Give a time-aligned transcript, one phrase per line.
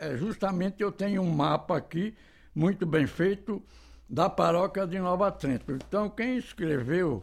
[0.00, 2.14] é justamente eu tenho um mapa aqui,
[2.54, 3.62] muito bem feito,
[4.08, 5.72] da paróquia de Nova Trento.
[5.72, 7.22] Então, quem escreveu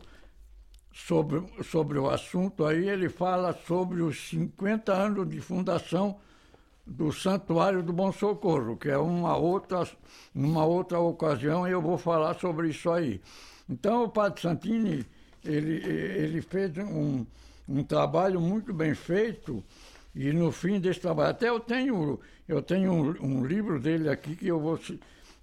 [0.93, 6.19] sobre, sobre o assunto aí, ele fala sobre os 50 anos de fundação
[6.85, 9.85] do Santuário do Bom Socorro, que é uma outra,
[10.33, 13.19] numa outra ocasião eu vou falar sobre isso aí.
[13.67, 15.05] Então, o Padre Santini,
[15.43, 17.25] ele, ele fez um,
[17.67, 19.63] um trabalho muito bem feito,
[20.17, 24.35] e no fim desse trabalho, até eu tenho, eu tenho um, um livro dele aqui
[24.35, 24.79] que eu vou.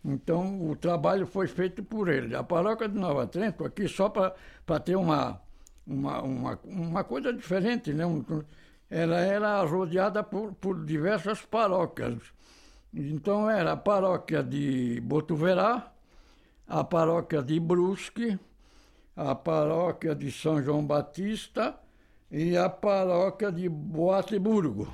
[0.04, 2.34] Então, o trabalho foi feito por ele.
[2.34, 5.40] A paróquia de Nova Trento, aqui só para ter uma,
[5.86, 8.02] uma, uma, uma coisa diferente, né?
[8.90, 12.18] Ela era rodeada por, por diversas paróquias.
[12.92, 15.92] Então, era a paróquia de Botuverá,
[16.66, 18.36] a paróquia de Brusque,
[19.14, 21.78] a paróquia de São João Batista
[22.30, 24.92] e a paróquia de Boateburgo.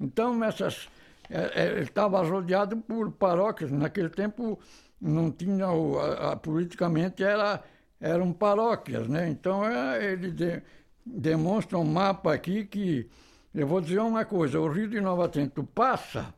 [0.00, 0.88] Então, essas,
[1.28, 3.70] é, é, estava rodeado por paróquias.
[3.70, 4.58] Naquele tempo,
[5.00, 7.62] não tinha, a, a, politicamente, era,
[8.00, 9.06] eram paróquias.
[9.08, 9.28] Né?
[9.28, 10.62] Então, é, ele de,
[11.04, 13.08] demonstra um mapa aqui que,
[13.54, 16.34] eu vou dizer uma coisa, o Rio de Nova Trento passa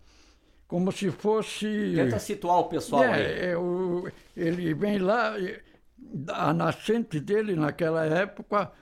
[0.66, 1.92] como se fosse...
[1.94, 3.50] Tenta situar o pessoal é, aí.
[3.50, 5.34] É, o, ele vem lá,
[6.28, 8.72] a nascente dele naquela época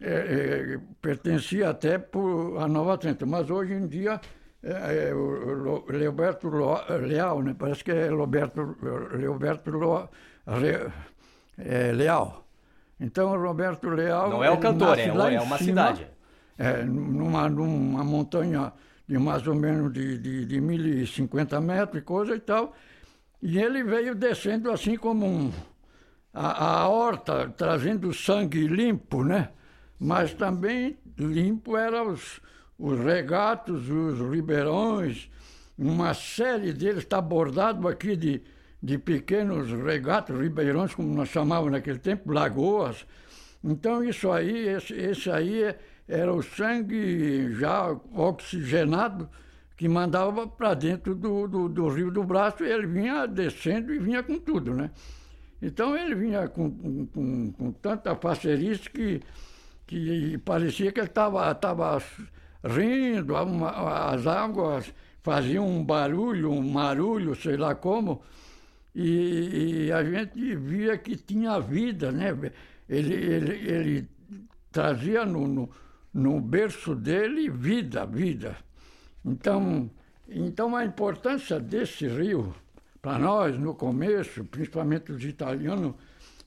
[0.00, 4.20] é, é, pertencia até por, a Nova Trento, mas hoje em dia
[4.62, 6.48] é, é o Leoberto
[7.00, 7.54] Leal, né?
[7.58, 8.76] parece que é Roberto,
[9.12, 9.70] Leoberto
[11.58, 12.46] é, Leal.
[13.00, 14.30] Então, o Roberto Leal.
[14.30, 16.06] Não é o cantor, é, é uma cima, cidade.
[16.56, 18.72] É, numa, numa montanha
[19.06, 22.74] de mais ou menos de, de, de 1.050 metros e coisa e tal.
[23.40, 25.52] E ele veio descendo assim como um,
[26.34, 29.50] a, a horta, trazendo sangue limpo, né?
[29.98, 32.40] Mas também limpo eram os,
[32.78, 35.28] os regatos, os ribeirões,
[35.76, 38.42] uma série deles está bordado aqui de,
[38.82, 43.06] de pequenos regatos, ribeirões, como nós chamávamos naquele tempo, lagoas.
[43.62, 45.74] Então isso aí, esse, esse aí
[46.06, 49.28] era o sangue já oxigenado
[49.76, 53.98] que mandava para dentro do, do, do, Rio do Braço e ele vinha descendo e
[53.98, 54.90] vinha com tudo, né?
[55.62, 59.20] Então ele vinha com, com, com tanta facerice que,
[59.88, 62.00] que parecia que ele estava tava
[62.62, 68.22] rindo, uma, as águas faziam um barulho, um marulho, sei lá como,
[68.94, 72.28] e, e, a gente via que tinha vida, né?
[72.88, 74.08] Ele, ele, ele
[74.70, 75.70] trazia no, no
[76.12, 78.56] no berço dele vida, vida.
[79.24, 79.90] Então,
[80.28, 82.54] então a importância desse rio,
[83.00, 85.94] para nós, no começo, principalmente os italianos,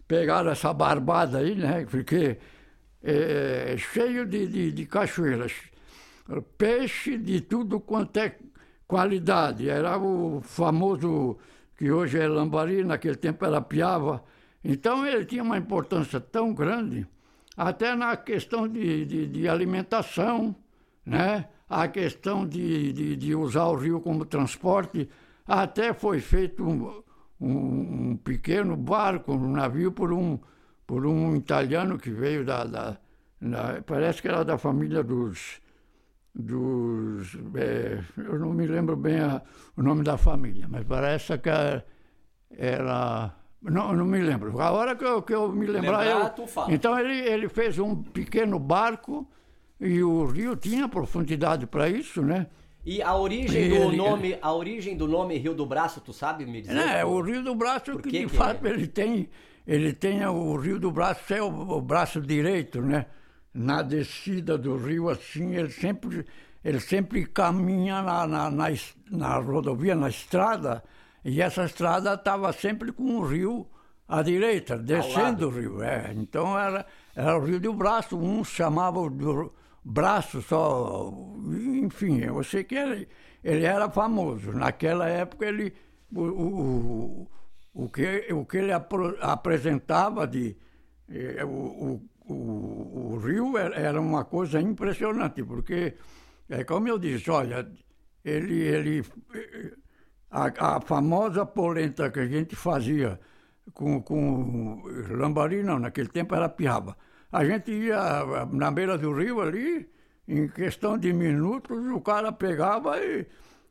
[0.08, 1.85] pegaram essa barbada aí, né?
[1.90, 2.38] Porque
[3.04, 5.54] é, cheio de, de, de cachoeiras,
[6.58, 8.36] peixe de tudo quanto é
[8.88, 9.70] qualidade.
[9.70, 11.38] Era o famoso,
[11.78, 14.24] que hoje é lambari, naquele tempo era piava.
[14.64, 17.08] Então ele tinha uma importância tão grande
[17.56, 20.56] até na questão de, de, de alimentação,
[21.06, 21.48] né?
[21.70, 25.10] a questão de, de, de, usar o rio como transporte,
[25.48, 27.02] até foi feito um,
[27.40, 30.40] um, um, pequeno barco, um navio, por um,
[30.91, 32.97] por um italiano que veio da, da,
[33.40, 35.62] da parece que era da família dos,
[36.35, 39.41] dos é, eu não me lembro bem a,
[39.78, 41.50] o nome da família, mas parece que
[42.57, 44.59] era não, não me lembro.
[44.59, 46.00] A hora que eu, que eu me lembrar.
[46.00, 46.75] Lembrar, eu...
[46.75, 49.25] Então ele, ele fez um pequeno barco
[49.79, 52.47] e o rio tinha profundidade para isso, né?
[52.84, 56.62] E a origem do nome, a origem do nome Rio do Braço, tu sabe me
[56.62, 56.78] dizer?
[56.78, 58.72] É, o Rio do Braço que, que, de que fato é?
[58.72, 59.30] ele tem,
[59.68, 63.06] ele tem o Rio do Braço é o, o, braço direito, né?
[63.53, 66.25] Na descida do rio assim, ele sempre
[66.64, 68.68] ele sempre caminha na, na, na,
[69.09, 70.84] na rodovia, na estrada,
[71.24, 73.68] e essa estrada estava sempre com o rio
[74.08, 75.84] à direita, descendo o rio.
[75.84, 76.14] É.
[76.16, 79.52] Então era, era o rio do Braço, uns chamavam do
[79.84, 81.12] Braço só.
[81.84, 83.08] Enfim, eu sei que ele,
[83.44, 84.52] ele era famoso.
[84.52, 85.73] Naquela época ele.
[86.14, 87.32] O, o,
[87.73, 90.56] o, que, o que ele apro, apresentava de.
[91.09, 95.96] Eh, o, o, o, rio era uma coisa impressionante, porque,
[96.50, 97.70] é como eu disse, olha,
[98.23, 99.06] ele, ele
[100.29, 103.20] a, a famosa polenta que a gente fazia
[103.73, 106.97] com, com lambari, não, naquele tempo era piaba.
[107.32, 109.90] A gente ia na beira do rio ali,
[110.28, 113.26] em questão de minutos, o cara pegava e,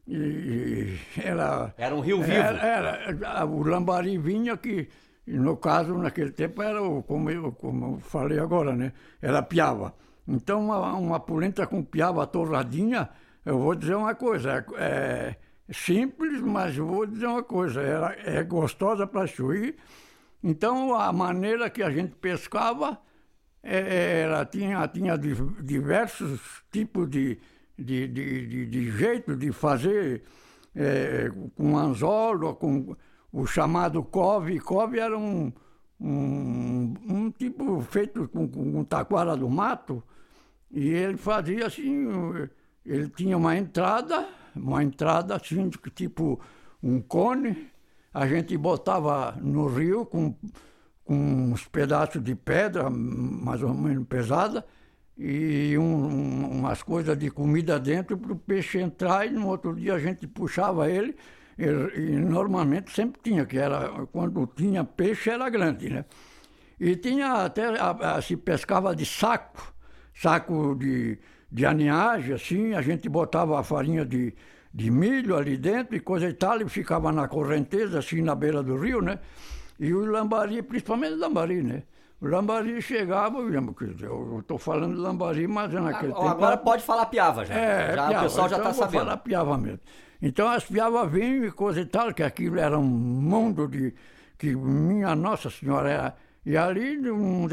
[0.09, 1.75] e era...
[1.77, 2.33] Era um rio vivo.
[2.33, 4.89] Era, era, o lambari vinha que,
[5.27, 8.93] no caso, naquele tempo era, o, como eu, como eu falei agora, né?
[9.21, 9.95] Era piaba.
[10.27, 13.09] Então, uma, uma polenta com piaba torradinha,
[13.45, 15.37] eu vou dizer uma coisa, é,
[15.71, 19.77] simples, mas vou dizer uma coisa, era, é gostosa para chuir.
[20.43, 22.99] Então a maneira que a gente pescava
[23.63, 26.41] é, era, tinha, tinha diversos
[26.71, 27.39] tipos de,
[27.79, 30.23] de, de, de, de jeito de fazer
[30.75, 32.97] é, com anzolo, com
[33.33, 34.59] o chamado cove.
[34.61, 35.53] Cove era um,
[36.01, 40.03] um, um tipo feito com, com taquara do mato,
[40.71, 42.09] e ele fazia assim,
[42.85, 46.41] ele tinha uma entrada, uma entrada assim, tipo
[46.83, 47.71] um cone,
[48.13, 50.35] a gente botava no rio com
[51.13, 54.65] uns pedaços de pedra, mais ou menos pesada,
[55.19, 59.95] e um, umas coisas de comida dentro para o peixe entrar e no outro dia
[59.95, 61.15] a gente puxava ele
[61.59, 66.05] e, e, normalmente sempre tinha, que era quando tinha peixe era grande, né?
[66.79, 69.75] E tinha até, a, a, se pescava de saco,
[70.15, 71.19] saco de,
[71.53, 74.33] de aninhagem, assim, a gente botava a farinha de,
[74.73, 78.63] de milho ali dentro e coisa e tal, e ficava na correnteza, assim, na beira
[78.63, 79.19] do rio, né?
[79.81, 81.85] E o lambari, principalmente o lambari, né?
[82.21, 86.37] O lambari chegava, eu estou falando de lambari, mas é naquele agora, tempo...
[86.37, 88.19] Agora pode falar piava já, é, já piava.
[88.19, 88.93] o pessoal já está então, sabendo.
[88.93, 89.81] Vou falar piava mesmo.
[90.21, 93.95] Então as piavas vinham e coisa e tal, que aquilo era um mundo de...
[94.37, 96.17] que minha Nossa Senhora era...
[96.45, 97.47] E ali, um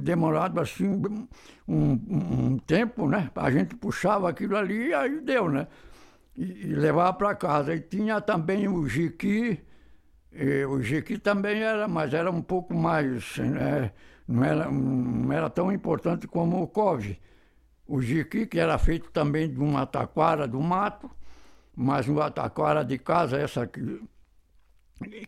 [0.00, 1.28] demorado assim, um,
[1.68, 3.30] um, um, tempo, né?
[3.34, 5.66] A gente puxava aquilo ali e aí deu, né?
[6.34, 7.74] E, e levava para casa.
[7.74, 9.60] E tinha também o jiqui,
[10.68, 13.92] o jiqui também era, mas era um pouco mais, né?
[14.26, 17.20] não, era, não era tão importante como o couve.
[17.86, 21.10] O jiqui, que era feito também de uma taquara do mato,
[21.76, 24.02] mas uma taquara de casa, essa que,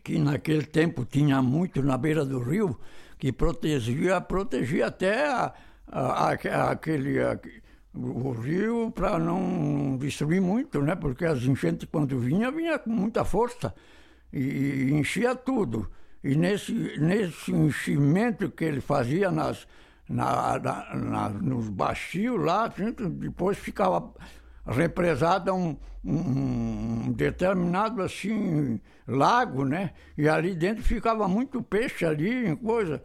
[0.03, 2.79] que naquele tempo tinha muito na beira do rio,
[3.17, 5.53] que protegia, protegia até a,
[5.87, 7.17] a, a, aquele,
[7.93, 10.95] o rio para não destruir muito, né?
[10.95, 13.73] Porque as enchentes quando vinha, vinha com muita força
[14.31, 15.89] e, enchia tudo.
[16.23, 19.67] E nesse, nesse enchimento que ele fazia nas,
[20.09, 24.13] na, na, na, nos baixios lá, depois ficava
[24.65, 29.91] represada um, um, um, determinado assim lago, né?
[30.17, 33.01] E ali dentro ficava muito peixe ali, coisa.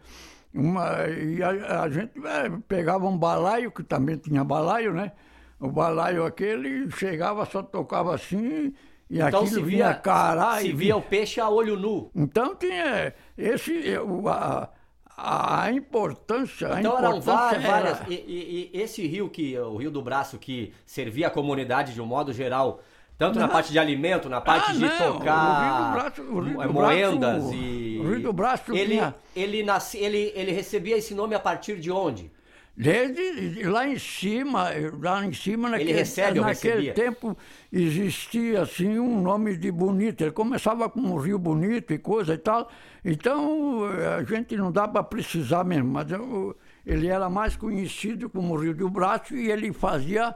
[0.53, 5.13] Uma, e a, a gente é, pegava um balaio, que também tinha balaio, né?
[5.59, 8.75] O balaio aquele chegava, só tocava assim,
[9.13, 10.59] e então, se via, cará.
[10.59, 12.11] Se via o peixe a olho nu.
[12.17, 13.95] Então tinha esse.
[14.27, 14.71] A,
[15.15, 16.73] a importância.
[16.73, 18.01] A então importância eram várias.
[18.01, 18.11] Era...
[18.11, 22.01] E, e, e, esse rio que o Rio do Braço que servia a comunidade de
[22.01, 22.81] um modo geral,
[23.19, 23.47] tanto não.
[23.47, 25.13] na parte de alimento, na parte ah, de não.
[25.13, 28.75] tocar o Rio do Braço, o Rio do moendas Braço, e o Rio do Braço
[28.75, 29.15] ele tinha...
[29.37, 32.33] ele, nasce, ele ele recebia esse nome a partir de onde?
[32.75, 37.37] Desde lá em cima, lá em cima naquele, ele recebe naquele tempo
[37.71, 40.23] existia assim um nome de bonito.
[40.23, 42.71] Ele começava com um rio bonito e coisa e tal.
[43.05, 43.85] Então
[44.19, 48.75] a gente não dá para precisar mesmo, mas eu, ele era mais conhecido como Rio
[48.75, 50.35] do Braço e ele fazia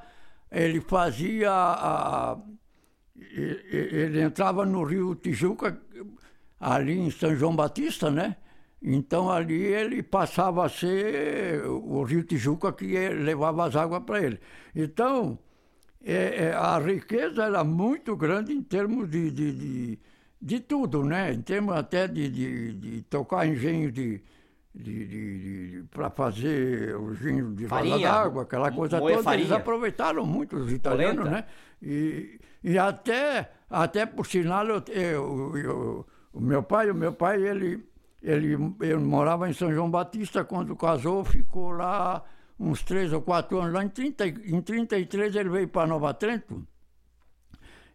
[0.52, 2.38] ele fazia a,
[3.18, 5.80] ele entrava no Rio Tijuca
[6.60, 8.36] ali em São João Batista, né?
[8.88, 14.38] Então ali ele passava a ser o rio Tijuca que levava as águas para ele.
[14.72, 15.36] Então
[16.04, 19.98] é, é, a riqueza era muito grande em termos de, de, de,
[20.40, 21.32] de tudo, né?
[21.32, 24.22] Em termos até de, de, de tocar engenho de,
[24.72, 25.38] de, de,
[25.80, 29.20] de para fazer o engenho de farinha d'água, aquela coisa toda.
[29.20, 29.42] Farinha.
[29.46, 31.38] Eles aproveitaram muito os italianos, Polenta.
[31.38, 31.44] né?
[31.82, 37.42] E, e até, até por sinal, eu, eu, eu, o meu pai, o meu pai,
[37.42, 37.84] ele
[38.26, 42.24] ele, ele morava em São João Batista, quando casou, ficou lá
[42.58, 43.72] uns três ou quatro anos.
[43.72, 46.66] Lá em, 30, em 33 ele veio para Nova Trento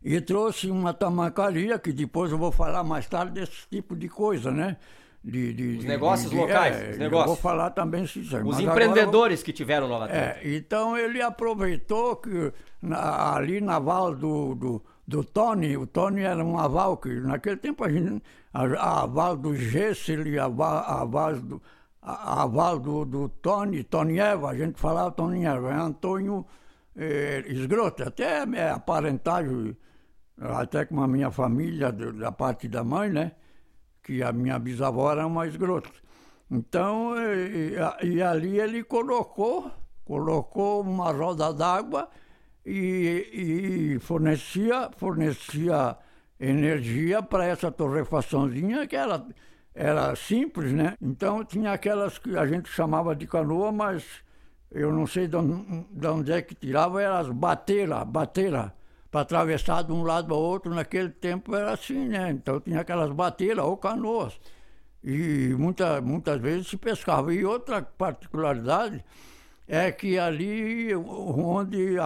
[0.01, 4.51] e trouxe uma tamacaria, que depois eu vou falar mais tarde desse tipo de coisa,
[4.51, 4.77] né?
[5.23, 7.27] De, de, os negócios de, locais, é, os negócios.
[7.27, 10.39] vou falar também se Os empreendedores que tiveram Nova Trento.
[10.39, 14.81] É, então ele aproveitou que na, ali na Val do, do
[15.11, 15.77] do Tony.
[15.77, 18.23] O Tony era um aval que naquele tempo a gente.
[18.53, 21.61] A, a aval do Gessel, a a aval do.
[22.01, 26.47] A aval do, do Tony, Tony Eva, a gente falava Tony Eva, é Antônio
[26.95, 29.77] eh, Esgroto, até é aparentagem,
[30.39, 33.33] até com a minha família, da parte da mãe, né?
[34.01, 35.91] Que a minha bisavó era uma esgrota.
[36.49, 39.69] Então, e, e, ali ele colocou,
[40.03, 42.09] colocou uma roda d'água
[42.65, 45.97] e, e fornecia, fornecia
[46.39, 49.25] energia para essa torrefaçãozinha que era,
[49.73, 50.95] era simples, né?
[51.01, 54.03] Então tinha aquelas que a gente chamava de canoa, mas
[54.71, 58.73] eu não sei de onde, de onde é que tirava, eram as bateiras, bateira,
[59.11, 62.31] para atravessar de um lado ao outro, naquele tempo era assim, né?
[62.31, 64.39] Então tinha aquelas bateiras ou canoas.
[65.03, 67.33] E muita, muitas vezes se pescava.
[67.33, 69.03] E outra particularidade
[69.67, 71.97] é que ali onde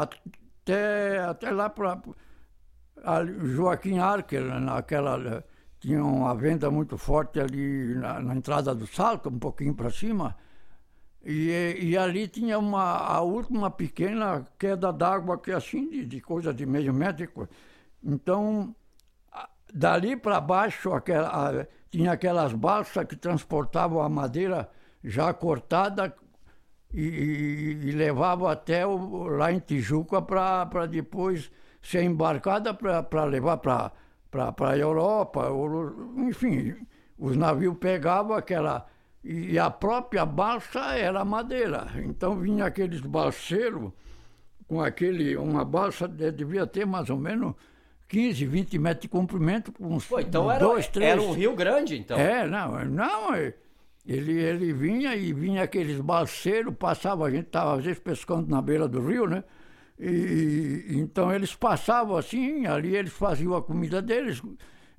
[0.65, 2.01] até, até lá para
[3.55, 5.43] Joaquim Archer, naquela
[5.79, 10.36] tinha uma venda muito forte ali na, na entrada do salto, um pouquinho para cima,
[11.24, 16.22] e, e, ali tinha uma, a última pequena queda d'água, que é assim, de, de
[16.22, 17.50] coisa de meio metro.
[18.03, 18.75] Então,
[19.74, 24.69] dali para baixo, aquela, a, tinha aquelas balsas que transportavam a madeira
[25.03, 26.15] já cortada
[26.96, 33.58] e, e, e levavam até o, lá em Tijuca para depois ser embarcada para levar
[33.58, 33.92] para
[34.32, 35.50] a Europa.
[35.50, 36.75] Ou, enfim,
[37.20, 38.88] os navios pegavam aquela
[39.24, 41.88] e a própria balsa era madeira.
[42.06, 43.92] Então vinha aqueles balseiros
[44.68, 47.56] com aquele, uma balsa devia ter mais ou menos
[48.08, 51.12] 15, 20 metros de comprimento, com uns Pô, então era, dois, três.
[51.12, 52.18] Era um rio grande, então.
[52.18, 53.54] É, não, não, é,
[54.06, 58.62] ele, ele vinha e vinha aqueles balseiros, passava, a gente estava às vezes pescando na
[58.62, 59.44] beira do rio, né?
[60.00, 64.42] E, então eles passavam assim, ali eles faziam a comida deles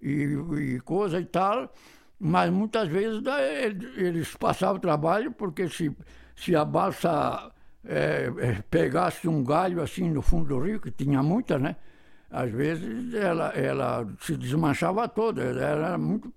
[0.02, 0.36] e,
[0.76, 1.72] e coisa e tal.
[2.18, 3.22] Mas muitas vezes
[3.96, 5.94] eles passavam trabalho porque se,
[6.34, 7.52] se a balsa
[7.84, 11.76] é, é, pegasse um galho assim no fundo do rio, que tinha muita, né?
[12.30, 16.28] Às vezes ela, ela se desmanchava toda, era muito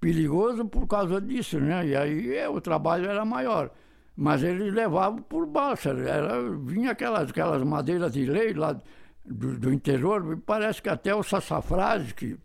[0.00, 1.86] perigoso por causa disso, né?
[1.86, 3.70] E aí é, o trabalho era maior.
[4.16, 8.78] Mas eles levavam por balsa, era, vinha aquelas, aquelas madeiras de lei lá
[9.24, 12.36] do, do interior, parece que até o sassafrás, que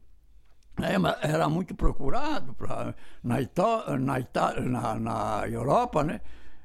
[0.81, 0.95] é,
[1.27, 2.93] era muito procurado pra,
[3.23, 6.21] na, Ita, na, Ita, na, na Europa, né?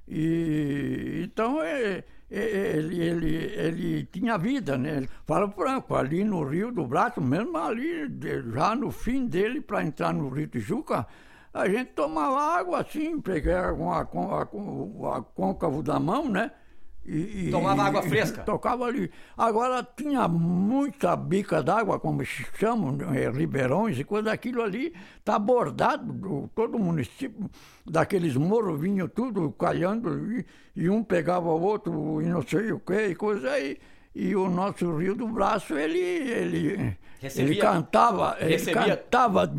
[0.07, 5.07] E, então é, ele, ele, ele tinha vida, né?
[5.27, 8.09] Fala franco, ali no Rio do Braço, mesmo ali,
[8.53, 11.07] já no fim dele, para entrar no Rio Tijuca,
[11.53, 16.29] a gente tomava água assim, pegava com a, com a, com a côncavo da mão,
[16.29, 16.53] né?
[17.05, 18.43] E, Tomava água fresca?
[18.43, 19.11] Tocava ali.
[19.37, 25.39] Agora tinha muita bica d'água, como se chamam, é, ribeirões e coisa daquilo ali, está
[25.39, 27.51] bordado, todo o município,
[27.87, 32.79] daqueles morros vinham tudo calhando, e, e, um pegava o outro e não sei o
[32.79, 33.79] que, e coisa aí.
[34.15, 38.83] E o nosso Rio do Braço, ele, ele, recebia, ele cantava, recebia...
[38.83, 39.53] ele cantava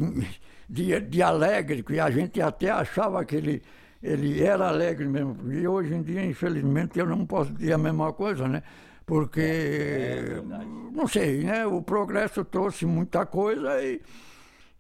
[0.70, 3.62] de, de alegre, que a gente até achava que ele
[4.02, 5.52] ele era alegre mesmo.
[5.52, 8.64] E hoje em dia, infelizmente, eu não posso dizer a mesma coisa, né?
[9.06, 10.42] Porque, é, é
[10.94, 11.66] não sei, né?
[11.66, 14.02] O progresso trouxe muita coisa e.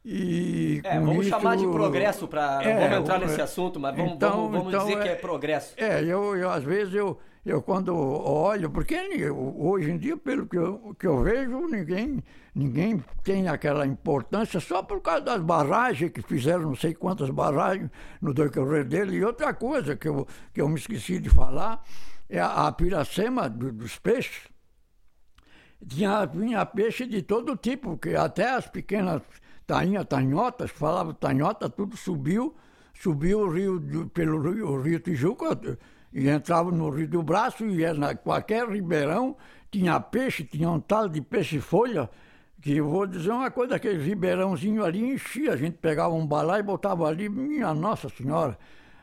[0.03, 2.63] E é, vamos isso, chamar de progresso para.
[2.63, 5.15] É, vamos entrar nesse assunto, mas vamos, então, vamos, vamos então, dizer é, que é
[5.15, 5.75] progresso.
[5.77, 8.95] É, eu, eu às vezes eu, eu quando olho, porque
[9.31, 14.83] hoje em dia, pelo que eu, que eu vejo, ninguém, ninguém tem aquela importância só
[14.83, 17.89] por causa das barragens, que fizeram não sei quantas barragens
[18.21, 19.17] no decorrer dele.
[19.17, 21.83] E outra coisa que eu, que eu me esqueci de falar
[22.29, 24.47] é a, a piracema do, dos peixes.
[25.87, 29.23] Tinha, tinha peixe de todo tipo, que até as pequenas
[29.65, 32.55] tainhas, tanhotas, falavam tanhota, tudo subiu,
[32.93, 35.57] subiu o rio, pelo rio, o rio Tijuca
[36.13, 39.35] e entrava no Rio do Braço e ia na qualquer ribeirão,
[39.71, 42.09] tinha peixe, tinha um tal de peixe-folha,
[42.61, 46.59] que eu vou dizer uma coisa, aquele ribeirãozinho ali enchia, a gente pegava um balai
[46.59, 48.57] e botava ali, minha Nossa Senhora.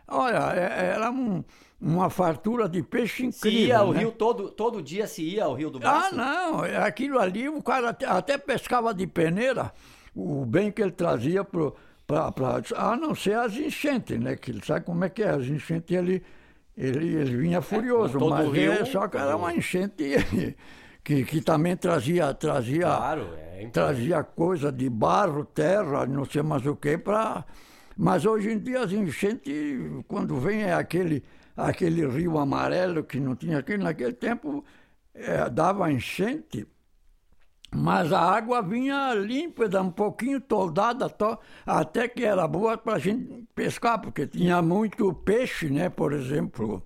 [0.07, 1.43] Olha, é, era um,
[1.81, 3.61] uma fartura de peixe incrível.
[3.61, 4.01] Se ia ao né?
[4.01, 6.15] rio todo, todo dia, se ia ao Rio do Braço?
[6.15, 9.73] Ah, não, aquilo ali, o cara até, até pescava de peneira,
[10.15, 11.73] o bem que ele trazia para...
[12.75, 14.35] A não ser as enchentes, né?
[14.35, 16.23] Que ele sabe como é que é, as enchentes ali
[16.79, 20.05] ele, ele vinha furioso, é, mas rio, é, só que era uma enchente
[21.03, 26.65] que, que também trazia, trazia, claro, é trazia coisa de barro, terra, não sei mais
[26.65, 27.45] o que, para.
[27.97, 29.53] Mas hoje em dia as enchentes,
[30.07, 31.25] quando vem é aquele,
[31.57, 34.65] aquele rio amarelo que não tinha aqui, naquele tempo
[35.13, 36.65] é, dava enchente
[37.71, 42.99] mas a água vinha límpida, um pouquinho toldada, to, até que era boa para a
[42.99, 45.91] gente pescar, porque tinha muito peixe, né?
[45.91, 46.83] Por exemplo,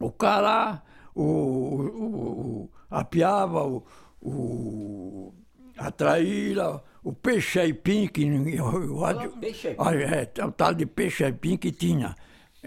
[0.00, 0.82] o cará,
[1.14, 3.86] o, o, a piava, o,
[4.20, 5.34] o,
[5.78, 8.24] a traíra, o peixe aipim, que
[8.60, 10.02] o, peixe aipim.
[10.02, 12.16] É, o tal de peixe aipim que tinha,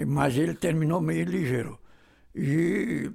[0.08, 1.78] mas ele terminou meio ligeiro.
[2.34, 3.12] E,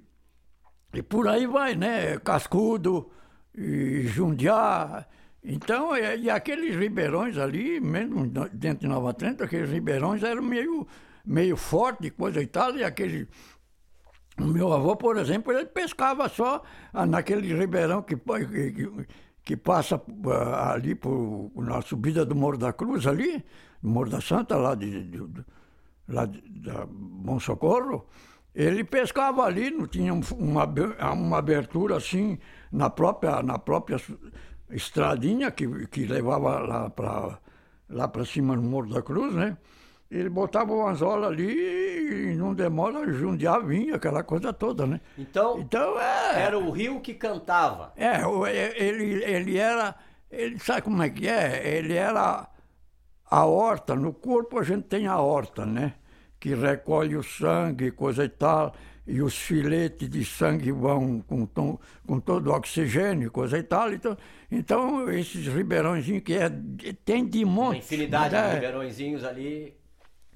[0.93, 2.19] e por aí vai, né?
[2.19, 3.11] Cascudo,
[3.55, 5.07] Jundiá.
[5.45, 10.87] Então, e, e aqueles ribeirões ali, mesmo dentro de Nova Trento, aqueles ribeirões eram meio,
[11.25, 13.29] meio fortes, coisa e tal, e aquele,
[14.39, 16.63] O meu avô, por exemplo, ele pescava só
[17.09, 19.07] naquele ribeirão que, que,
[19.45, 20.31] que passa uh,
[20.73, 23.45] ali por, na subida do Morro da Cruz, ali,
[23.83, 25.45] no Morro da Santa, lá de, de, de
[26.09, 28.07] lá de, da Bom Socorro.
[28.55, 30.65] Ele pescava ali, não tinha uma,
[31.13, 32.39] uma abertura assim
[32.73, 34.01] na própria, na própria
[34.71, 37.39] estradinha que, que levava lá para
[37.89, 39.57] lá para cima no Morro da Cruz, né?
[40.11, 45.01] Ele botava o anzol ali e não demora, Jundiá vinha, aquela coisa toda, né?
[45.17, 47.93] Então, então é, era o rio que cantava.
[47.97, 48.21] É,
[48.77, 49.95] ele, ele era,
[50.31, 51.77] ele sabe como é que é?
[51.77, 52.47] Ele era
[53.31, 55.95] a horta, no corpo a gente tem a horta, né?
[56.39, 58.75] Que recolhe o sangue, coisa e tal,
[59.07, 63.93] e os filetes de sangue vão com, tom, com todo o oxigênio, coisa e tal.
[63.93, 64.17] Então,
[64.51, 66.51] então esses ribeirõezinhos que é,
[67.05, 67.75] tem de monte.
[67.75, 68.49] Uma infinidade né?
[68.49, 69.75] de ribeirõezinhos ali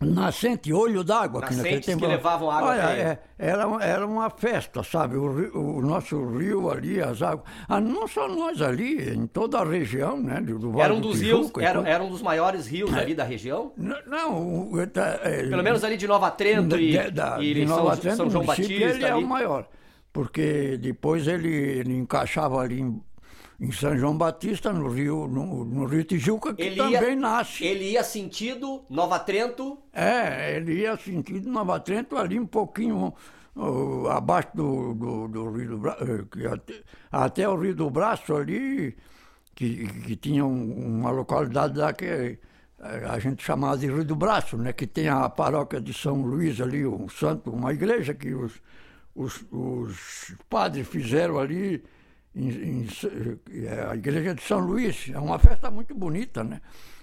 [0.00, 1.40] nascente, olho d'água.
[1.40, 5.16] Nascentes que, que levavam água Olha, é, era, era uma festa, sabe?
[5.16, 7.46] O, o, nosso rio ali, as águas.
[7.66, 10.40] Ah, não só nós ali, em toda a região, né?
[10.40, 13.24] Do Vale era um dos rios, era, era um dos maiores rios é, ali da
[13.24, 13.72] região?
[13.76, 17.92] Não, não é, pelo menos ali de Nova Trento e, de, da, e de Nova
[17.92, 18.72] São, Trento, São João Batista.
[18.72, 19.04] Ele ali.
[19.04, 19.66] é o maior,
[20.12, 23.00] porque depois ele, ele encaixava ali em
[23.58, 27.64] em São João Batista, no Rio, no, no Rio Tijuca, que ele também ia, nasce.
[27.64, 29.78] Ele ia sentido Nova Trento?
[29.92, 33.14] É, ele ia sentido Nova Trento, ali um pouquinho
[33.56, 36.74] uh, abaixo do, do, do, Rio do Braço, eh, até,
[37.10, 38.94] até, o Rio do Braço ali,
[39.54, 42.38] que, que tinha um, uma localidade lá que eh,
[43.08, 46.60] a gente chamava de Rio do Braço, né, que tem a paróquia de São Luís
[46.60, 48.52] ali, um santo, uma igreja que os,
[49.14, 51.82] os, os padres fizeram ali
[52.36, 52.88] em, em,
[53.64, 55.10] é, a igreja de São Luís.
[55.12, 56.60] É uma festa muito bonita, né?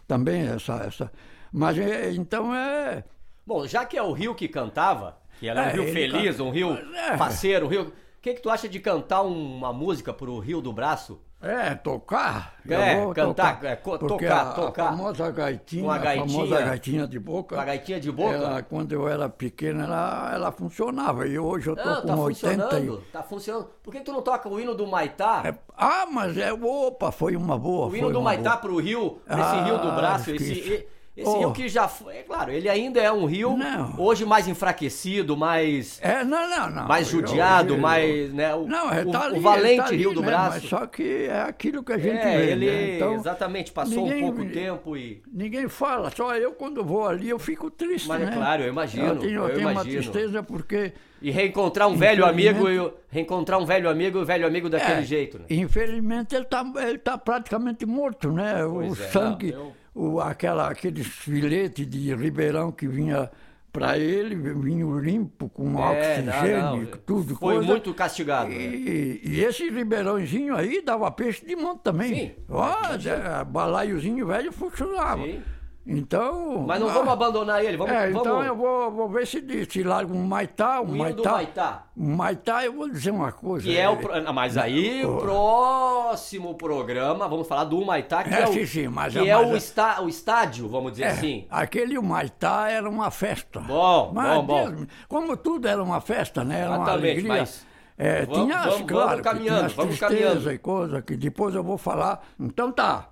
[0.08, 0.76] Também essa.
[0.76, 1.12] essa
[1.52, 3.04] mas é, então é.
[3.46, 6.50] Bom, já que é o rio que cantava, que era é, um rio feliz, um
[6.50, 7.18] rio é.
[7.18, 7.82] faceiro, um rio.
[7.88, 11.20] O que, que tu acha de cantar uma música pro Rio do Braço?
[11.44, 12.56] É, tocar.
[12.66, 14.84] É, cantar, tocar, é, tocar, a, tocar.
[14.84, 17.56] A famosa gaitinha, uma gaitinha, a famosa gaitinha de boca.
[17.56, 18.34] Uma gaitinha de boca?
[18.34, 21.28] Ela, quando eu era pequeno, ela, ela funcionava.
[21.28, 23.12] E hoje eu tô não, com tá 80 funcionando, e...
[23.12, 23.70] Tá funcionando.
[23.84, 25.42] Por que tu não toca o hino do Maitá?
[25.44, 26.54] É, ah, mas é...
[26.54, 27.88] Opa, foi uma boa.
[27.88, 28.62] O hino do Maitá boa.
[28.62, 30.88] pro rio, esse ah, rio do braço, esse...
[31.16, 31.38] Esse oh.
[31.38, 33.94] rio que já foi, é claro, ele ainda é um rio não.
[34.00, 36.88] hoje mais enfraquecido, mais é, não, não, não.
[36.88, 40.10] mais judiado, eu, eu, mais, né, o, não, é, tá ali, o valente tá rio
[40.10, 40.68] do mesmo, braço.
[40.68, 42.96] só que é aquilo que a gente é, vê, ele né?
[42.96, 47.30] então, exatamente passou ninguém, um pouco tempo e ninguém fala, só eu quando vou ali
[47.30, 48.32] eu fico triste, Mas é né?
[48.32, 49.06] é claro, eu imagino.
[49.06, 49.82] Eu tenho, eu, tenho imagino.
[49.82, 54.26] uma tristeza porque e reencontrar um velho amigo e reencontrar um velho amigo e o
[54.26, 55.46] velho amigo daquele é, jeito, né?
[55.48, 58.56] Infelizmente ele está ele tá praticamente morto, né?
[58.68, 63.30] Pois o é, sangue não, eu o, aquela, aqueles filetes de Ribeirão que vinha
[63.74, 66.86] para ele, vinha limpo, com é, oxigênio, não, não.
[67.04, 67.36] tudo.
[67.36, 67.68] Foi coisa.
[67.68, 68.52] muito castigado.
[68.52, 68.76] E, né?
[69.24, 72.14] e, esse ribeirãozinho aí dava peixe de monte também.
[72.14, 72.32] Sim.
[72.50, 75.24] Ó, balaiozinho velho funcionava.
[75.24, 75.42] Sim.
[75.86, 76.64] Então.
[76.66, 77.94] Mas não ah, vamos abandonar ele, vamos.
[77.94, 78.46] É, então vamos...
[78.46, 81.32] eu vou, vou ver se, se larga um Maitá, um Maitá.
[81.34, 81.84] Maitá.
[81.96, 83.66] Um Maitá, eu vou dizer uma coisa.
[83.66, 84.00] Que é, o.
[84.26, 88.54] Ah, mas aí o próximo programa, vamos falar do Maitá, que é, é o.
[88.54, 91.48] Sim, sim, mas, que é o, está, o estádio, vamos dizer é, assim.
[91.50, 93.60] Aquele Maitá era uma festa.
[93.60, 94.86] Bom, mas, bom, bom.
[95.10, 96.60] Como tudo era uma festa, né?
[96.62, 97.38] Era Exatamente, uma alegria.
[97.40, 97.74] Mas...
[97.98, 100.52] É, vamos, tinha, vamos, claro, vamos caminhando, tinha vamos caminhando.
[100.52, 102.24] e coisa que depois eu vou falar.
[102.40, 103.10] Então tá.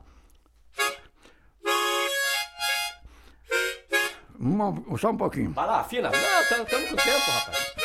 [4.41, 5.51] Uma, só um pouquinho.
[5.51, 6.09] Vai lá, afina.
[6.09, 7.80] Não, estamos com tempo, rapaz.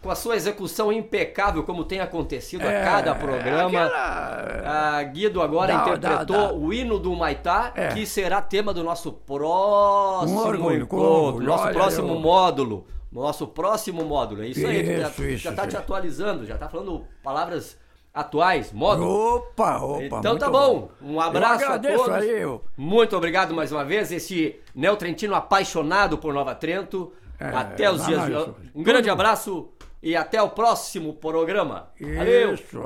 [0.00, 3.84] Com a sua execução impecável, como tem acontecido é, a cada programa.
[3.84, 4.98] Aquela...
[4.98, 6.52] A Guido agora dá, interpretou dá, dá.
[6.52, 7.88] o hino do Maitá, é.
[7.88, 12.20] que será tema do nosso próximo um orgulho, encontro, nosso próximo eu...
[12.20, 12.86] módulo.
[13.10, 15.00] Nosso próximo módulo, é isso, isso aí.
[15.00, 15.70] Já, isso, já tá isso.
[15.70, 17.78] te atualizando, já tá falando palavras
[18.12, 19.36] atuais, módulo.
[19.36, 20.18] Opa, opa.
[20.18, 20.90] Então tá bom.
[21.00, 22.08] Um abraço a todos.
[22.10, 22.62] Aí, eu...
[22.76, 24.12] Muito obrigado mais uma vez.
[24.12, 27.12] Esse Neotrentino apaixonado por Nova Trento.
[27.38, 28.28] É, até os dias.
[28.28, 29.70] Não, um grande abraço
[30.02, 31.90] e até o próximo programa.
[32.00, 32.54] Valeu.
[32.54, 32.80] Isso,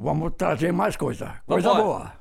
[0.00, 1.34] vamos trazer mais coisa.
[1.46, 2.12] Coisa boa.